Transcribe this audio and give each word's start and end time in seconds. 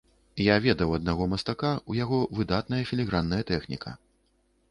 Я 0.43 0.53
ведаў 0.67 0.93
аднаго 0.97 1.27
мастака, 1.33 1.73
у 1.93 1.97
яго 1.99 2.19
выдатная 2.39 2.81
філігранная 2.93 3.41
тэхніка. 3.51 3.97